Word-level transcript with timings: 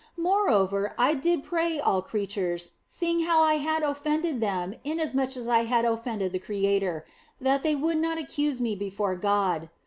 Moreover, 0.17 0.95
I 0.97 1.13
did 1.13 1.43
pray 1.43 1.79
all 1.79 2.01
creatures 2.01 2.71
(seeing 2.87 3.19
how 3.25 3.43
that 3.43 3.49
I 3.49 3.53
had 3.57 3.83
offended 3.83 4.41
them 4.41 4.73
inasmuch 4.83 5.37
as 5.37 5.47
I 5.47 5.65
had 5.65 5.85
offended 5.85 6.31
the 6.31 6.39
Creator), 6.39 7.05
that 7.39 7.61
they 7.61 7.75
would 7.75 7.97
not 7.99 8.17
accuse 8.17 8.59
me 8.59 8.75
before 8.75 9.13
God. 9.15 9.69